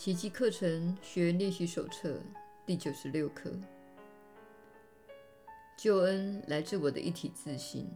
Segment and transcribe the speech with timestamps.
[0.00, 2.18] 奇迹课程学员练习手册
[2.64, 3.52] 第九十六课：
[5.76, 7.86] 救恩来自我的一体自信。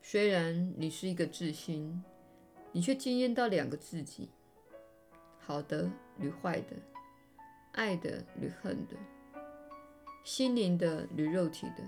[0.00, 2.00] 虽然你是一个自心，
[2.70, 4.30] 你却经验到两个自己：
[5.40, 5.90] 好的
[6.20, 6.76] 与坏的，
[7.72, 8.94] 爱的与恨的，
[10.22, 11.82] 心灵的与肉体的。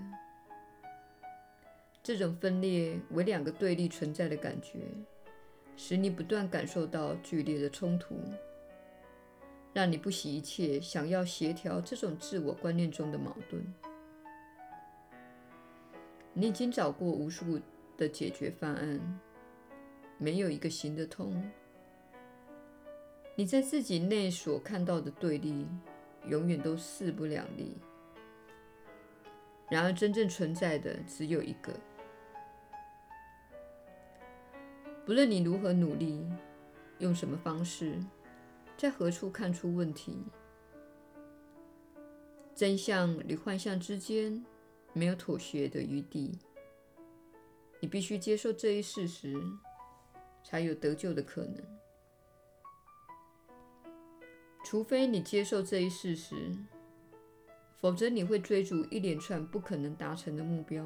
[2.03, 4.81] 这种分裂为两个对立存在的感觉。
[5.77, 8.19] 使你不断感受到剧烈的冲突，
[9.73, 13.63] 让你不惜一切想要协调这种自我观念中的矛盾。
[16.33, 17.61] 你已经找过无数
[17.95, 19.19] 的解决方案，
[20.17, 21.49] 没有一个行得通。
[23.35, 25.67] 你在自己内所看到的对立，
[26.25, 27.77] 永远都势不两立。
[29.69, 31.71] 然而，真正存在的只有一个。
[35.07, 36.21] 不论你如何努力，
[36.99, 37.97] 用什么方式，
[38.77, 40.21] 在何处看出问题，
[42.53, 44.45] 真相与幻象之间
[44.91, 46.37] 没有妥协的余地。
[47.79, 49.41] 你必须接受这一事实，
[50.43, 51.55] 才有得救的可能。
[54.65, 56.53] 除非你接受这一事实，
[57.77, 60.85] 否则你会追逐一连串不可能达成的目标，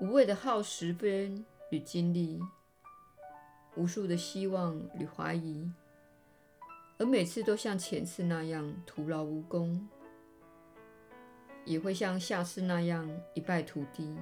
[0.00, 1.44] 无谓的耗时间。
[1.70, 2.40] 与经历
[3.76, 5.70] 无数的希望与怀疑，
[6.98, 9.88] 而每次都像前次那样徒劳无功，
[11.64, 14.16] 也会像下次那样一败涂地。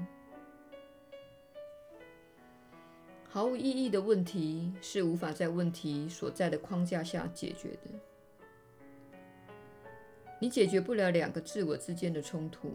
[3.30, 7.90] 毫无意义的问题是无法在问题所在的框架下解决的。
[10.40, 12.70] 你解决不了两个自我之间的冲突，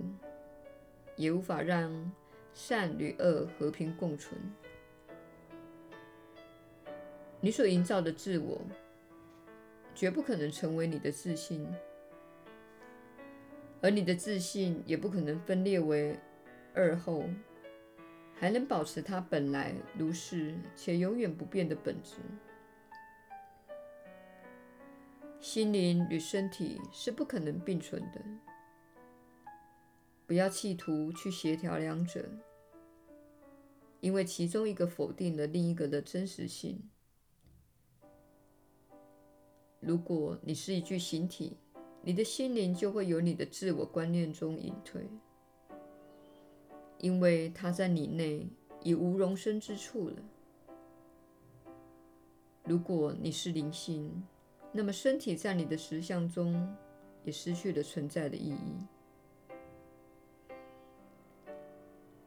[1.15, 2.11] 也无法让
[2.53, 4.39] 善与恶和平共存。
[7.41, 8.61] 你所营造的自我，
[9.93, 11.67] 绝不可能成为你的自信，
[13.81, 16.17] 而你的自信也不可能分裂为
[16.73, 17.25] 二后，
[18.39, 22.15] 还能保持它本来如是且永远不变的本质。
[25.42, 28.21] 心灵与身体是不可能并存的，
[30.33, 32.27] 不要企图去协调两者，
[33.99, 36.89] 因为其中一个否定了另一个的真实性。
[39.80, 41.55] 如果你是一具形体，
[42.02, 45.08] 你的心灵就会由你的自我观念中隐退，
[46.98, 48.49] 因为它在你内
[48.82, 50.16] 已无容身之处了。
[52.64, 54.23] 如果你是灵性，
[54.72, 56.76] 那么身体在你的实相中
[57.23, 58.88] 也失去了存在的意义。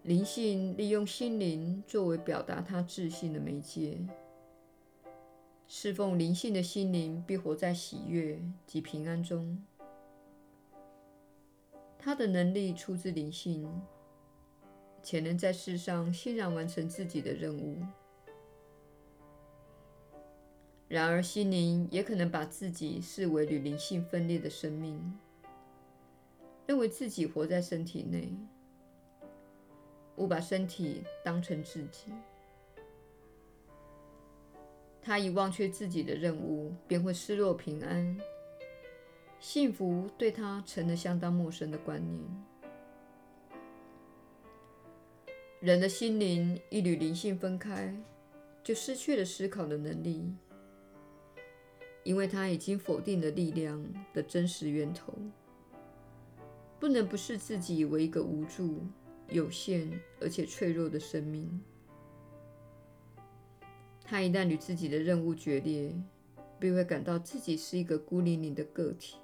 [0.06, 3.98] 灵性利用心灵作为表达它自信的媒介。
[5.66, 9.60] 侍奉灵性的心灵必活在喜悦及平安中。
[11.98, 13.68] 他的能力出自灵性，
[15.02, 17.82] 且能在世上欣然完成自己的任务。
[20.86, 25.18] 然而，心灵也可能把自己视为与灵性分裂的生命，
[26.64, 28.32] 认为自己活在身体内，
[30.16, 32.12] 误把身体当成自己。
[35.00, 38.18] 他一忘却自己的任务，便会失落平安。
[39.38, 42.24] 幸福对他成了相当陌生的观念。
[45.60, 47.94] 人的心灵一缕灵性分开，
[48.64, 50.34] 就失去了思考的能力，
[52.02, 55.12] 因为他已经否定了力量的真实源头，
[56.78, 58.80] 不能不视自己为一个无助、
[59.28, 61.60] 有限而且脆弱的生命。
[64.04, 65.92] 他一旦与自己的任务决裂，
[66.58, 69.16] 便会感到自己是一个孤零零的个体，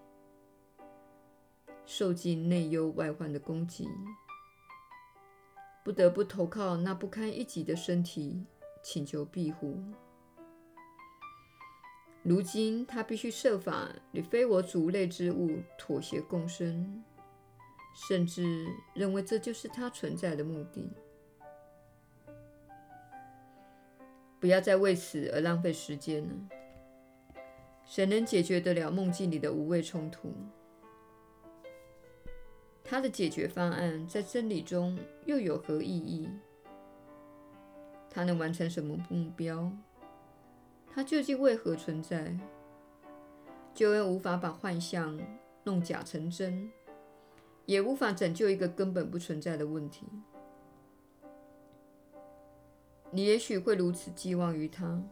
[1.87, 3.89] 受尽内忧外患的攻击，
[5.85, 8.45] 不得不投靠那不堪一击的身体，
[8.83, 9.79] 请求庇护。
[12.25, 17.03] 如今，他必须设法与非我族类之物妥协共生，
[17.95, 20.91] 甚至认为这就是他存在的目的。
[24.41, 26.35] 不要再为此而浪费时间了。
[27.85, 30.33] 谁能解决得了梦境里的无谓冲突？
[32.83, 36.29] 他的解决方案在真理中又有何意义？
[38.11, 39.71] 他能完成什么目标？
[40.93, 42.37] 他究竟为何存在？
[43.75, 45.19] 救恩无法把幻象
[45.65, 46.71] 弄假成真，
[47.67, 50.07] 也无法拯救一个根本不存在的问题。
[53.11, 55.03] 你也许会如此寄望于他，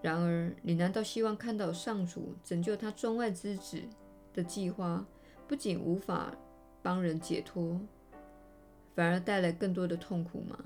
[0.00, 3.82] 然而，你难道希望看到上主拯救他中外之子
[4.32, 5.06] 的计划
[5.46, 6.34] 不仅无法
[6.82, 7.78] 帮人解脱，
[8.94, 10.58] 反而带来更多的痛苦吗？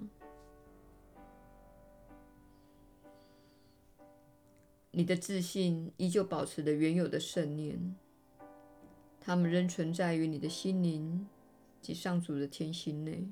[4.93, 7.97] 你的自信依旧保持着原有的圣念，
[9.26, 11.26] 他们仍存在于你的心灵
[11.81, 13.26] 及上主的天心内。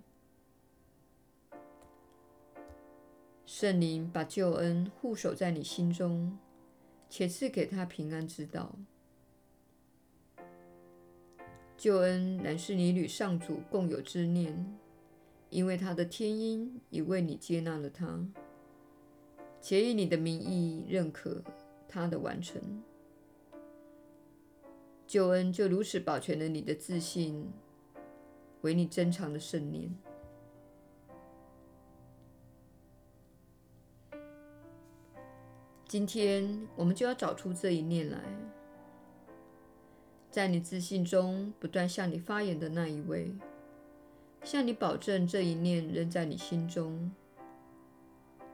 [3.45, 6.39] 圣灵把救恩护守在你心中，
[7.11, 8.75] 且赐给他平安之道。
[11.77, 14.75] 救恩乃是你与上主共有之念，
[15.51, 18.27] 因为他的天音已为你接纳了他。
[19.61, 21.45] 且以你的名义认可
[21.87, 22.83] 他的完成，
[25.13, 27.53] 救恩就如此保全了你的自信，
[28.63, 29.95] 为你珍藏的圣念。
[35.87, 38.19] 今天我们就要找出这一念来，
[40.31, 43.35] 在你自信中不断向你发言的那一位，
[44.43, 47.13] 向你保证这一念仍在你心中。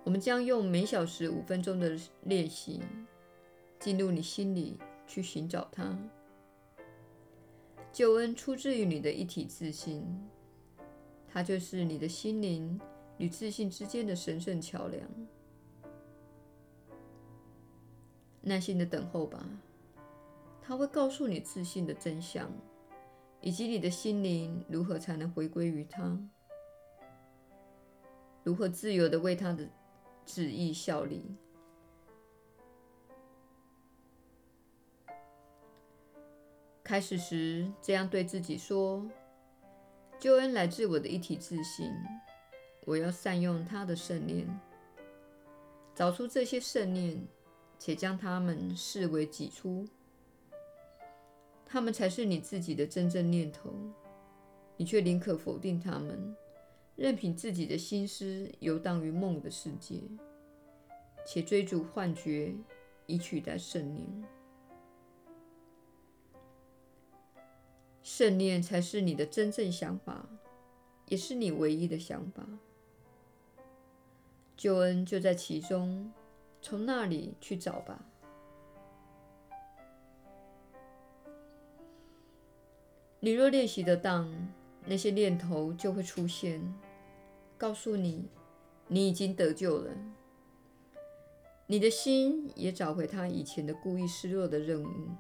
[0.03, 2.81] 我们将用每小时五分钟的练习，
[3.79, 4.77] 进入你心里
[5.07, 5.97] 去寻找它。
[7.93, 10.05] 救恩出自于你的一体自信，
[11.27, 12.81] 它就是你的心灵
[13.17, 15.09] 与自信之间的神圣桥梁。
[18.41, 19.45] 耐心的等候吧，
[20.63, 22.51] 它会告诉你自信的真相，
[23.41, 26.19] 以及你的心灵如何才能回归于它，
[28.45, 29.69] 如何自由地为它的
[30.25, 31.35] 旨意效力。
[36.89, 39.07] 开始时，这样对自己说
[40.19, 41.93] ：“救恩来自我的一体自信，
[42.87, 44.49] 我要善用他的圣念，
[45.95, 47.23] 找出这些圣念，
[47.79, 49.87] 且将他们视为己出。
[51.67, 53.71] 他们才是你自己的真正念头，
[54.79, 56.35] 你却宁可否定他们。”
[56.97, 60.01] 任凭自己的心思游荡于梦的世界，
[61.27, 62.55] 且追逐幻觉
[63.05, 64.38] 以取代圣念。
[68.11, 70.25] 圣念才是你的真正想法，
[71.09, 72.43] 也是你唯一的想法。
[74.57, 76.11] 救恩就在其中，
[76.63, 78.07] 从那里去找吧。
[83.21, 84.49] 你若练习得当，
[84.87, 86.63] 那些念头就会出现。
[87.59, 88.25] 告诉你，
[88.87, 89.93] 你已经得救了。
[91.67, 95.11] 你的心也找回他以前的故意失落的任务。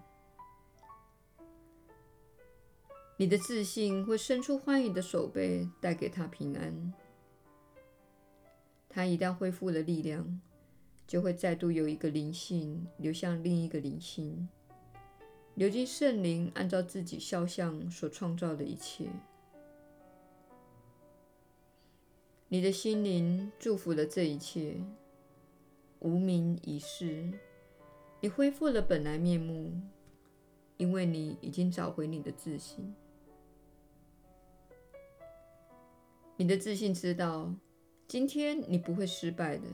[3.21, 6.95] 你的自信会伸出欢迎的手背，带给他平安。
[8.89, 10.41] 他一旦恢复了力量，
[11.05, 14.49] 就会再度有一个灵性流向另一个灵性，
[15.57, 19.09] 流进圣灵按照自己肖像所创造的一切。
[22.47, 24.77] 你的心灵祝福了这一切，
[25.99, 27.33] 无名已逝，
[28.21, 29.73] 你恢复了本来面目，
[30.77, 32.95] 因为你已经找回你的自信。
[36.41, 37.53] 你的自信知道，
[38.07, 39.65] 今天你不会失败的。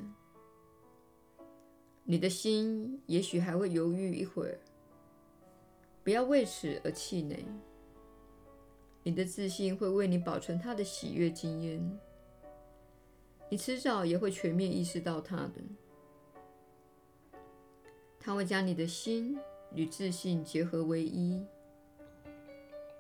[2.05, 4.59] 你的心也许还会犹豫一会儿，
[6.03, 7.45] 不要为此而气馁。
[9.03, 11.99] 你的自信会为你保存它的喜悦经验。
[13.51, 15.63] 你迟早也会全面意识到它的，
[18.19, 19.39] 它会将你的心
[19.75, 21.45] 与自信结合为一。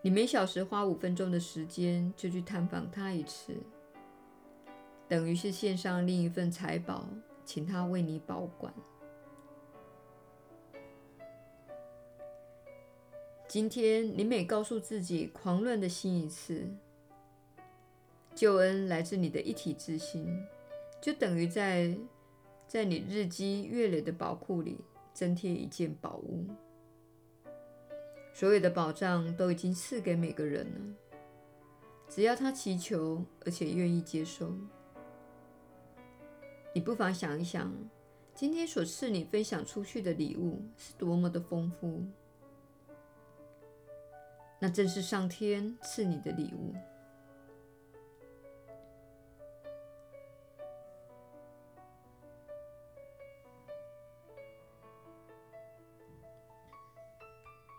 [0.04, 3.56] 你每小时花五分钟的时间就去探访他一次，
[5.08, 7.08] 等于是献上另一份财宝，
[7.42, 8.70] 请他为你保管。
[13.48, 16.68] 今天你每告诉自己狂乱的心一次。
[18.34, 20.38] 救恩来自你的一体之心，
[21.00, 21.96] 就等于在
[22.68, 24.76] 在你日积月累的宝库里
[25.14, 26.44] 增添一件宝物。
[28.34, 30.94] 所有的保障都已经赐给每个人了，
[32.08, 34.52] 只要他祈求而且愿意接受。
[36.74, 37.72] 你不妨想一想，
[38.34, 42.02] 今天所赐你分享出去的礼物是多么的丰富，
[44.58, 46.74] 那正是上天赐你的礼物。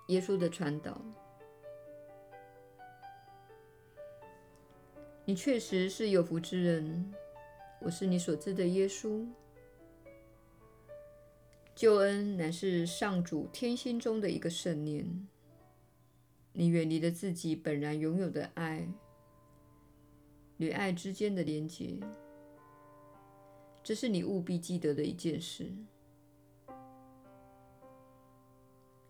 [0.07, 1.01] 耶稣的传导，
[5.25, 7.13] 你确实是有福之人。
[7.81, 9.25] 我是你所知的耶稣。
[11.75, 15.27] 救恩乃是上主天心中的一个圣念。
[16.53, 18.87] 你远离了自己本然拥有的爱
[20.57, 21.99] 与爱之间的连结，
[23.83, 25.69] 这是你务必记得的一件事。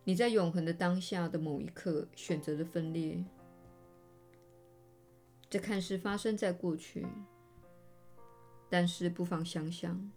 [0.08, 3.26] 你在永恒的当下的某一刻选择了分裂，
[5.50, 7.08] 这看似发生在过去，
[8.70, 10.12] 但是不妨想想，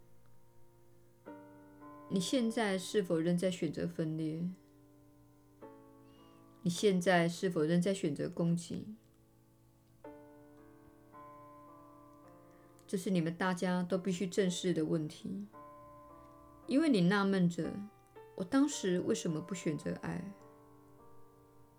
[2.11, 4.47] 你现在是否仍在选择分裂？
[6.61, 8.95] 你现在是否仍在选择攻击？
[12.87, 15.47] 这是你们大家都必须正视的问题，
[16.67, 17.73] 因为你纳闷着：
[18.39, 20.23] 我当时为什么不选择爱？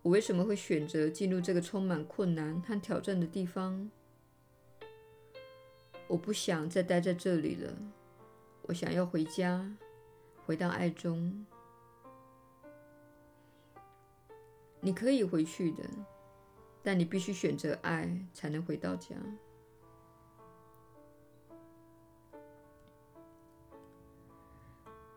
[0.01, 3.89] 我为什么会选择进入这个充满困难和挑战的地方？
[6.10, 7.74] 我不想再待在这里了，
[8.63, 9.74] 我想要回家，
[10.46, 11.46] 回到爱中。
[14.82, 15.86] 你可以回去的，
[16.84, 19.16] 但你必须选择爱，才能回到家。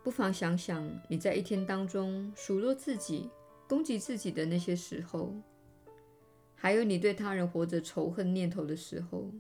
[0.03, 3.31] 不妨想想你在一天当中数落自己、
[3.69, 5.35] 攻击自己的那些时候，
[6.55, 9.31] 还有你对他人活着仇恨念头的时候。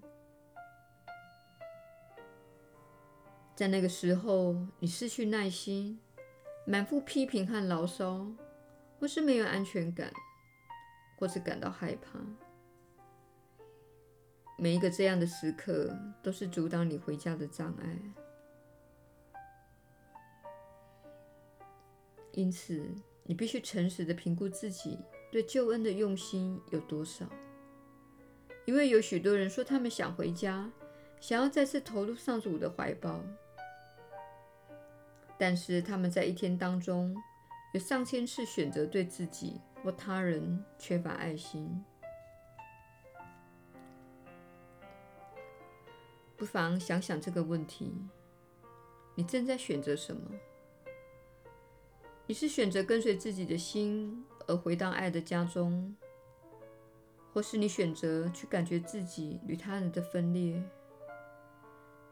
[3.54, 5.98] 在那个时候，你失去耐心，
[6.66, 8.26] 满腹批评和牢骚。
[9.00, 10.12] 或是没有安全感，
[11.18, 12.20] 或是感到害怕，
[14.56, 15.92] 每一个这样的时刻
[16.22, 17.98] 都是阻挡你回家的障碍。
[22.32, 22.82] 因此，
[23.24, 24.98] 你必须诚实的评估自己
[25.30, 27.26] 对救恩的用心有多少。
[28.64, 30.70] 因为有许多人说他们想回家，
[31.20, 33.20] 想要再次投入上主的怀抱，
[35.36, 37.14] 但是他们在一天当中，
[37.74, 41.84] 有上千次选择对自己或他人缺乏爱心，
[46.36, 47.92] 不妨想想这个问题：
[49.16, 50.30] 你正在选择什么？
[52.26, 55.94] 你是选择跟随自己的心而回到爱的家中，
[57.32, 60.62] 或是你选择去感觉自己与他人的分裂，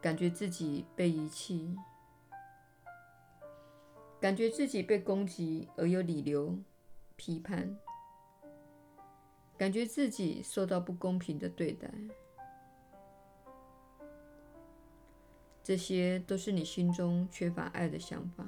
[0.01, 1.77] 感觉自己被遗弃？
[4.21, 6.59] 感觉自己被攻击而有理由
[7.17, 7.79] 批判，
[9.57, 11.91] 感觉自己受到不公平的对待，
[15.63, 18.45] 这些都是你心中缺乏爱的想法。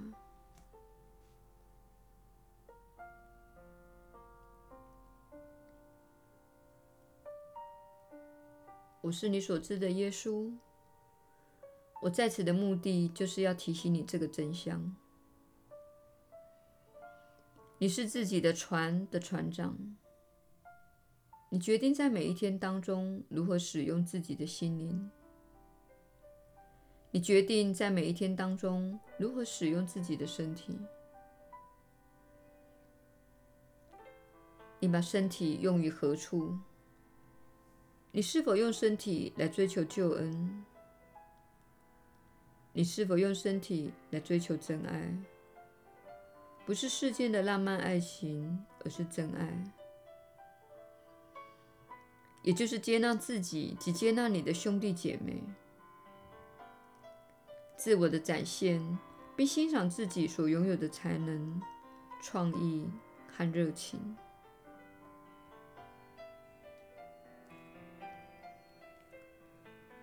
[9.12, 10.50] 是你所知的耶稣，
[12.00, 14.96] 我在此的目的就是要提醒你这个真相。
[17.78, 19.76] 你是自己的船的船长，
[21.50, 25.10] 你决定在每一天当中如何使用自己的心灵。
[27.10, 30.78] 你决定在每一天当中如何使用自己的身体。
[34.80, 36.58] 你把身体用于何处？
[38.14, 40.64] 你是否用身体来追求救恩？
[42.74, 45.16] 你是否用身体来追求真爱？
[46.66, 49.72] 不是世间的浪漫爱情，而是真爱，
[52.42, 55.42] 也就是接纳自己及接纳你的兄弟姐妹，
[57.76, 58.98] 自我的展现，
[59.34, 61.62] 并欣赏自己所拥有的才能、
[62.22, 62.90] 创意
[63.34, 64.14] 和热情。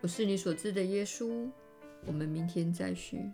[0.01, 1.49] 我是你所知的耶稣，
[2.05, 3.29] 我们明天再续。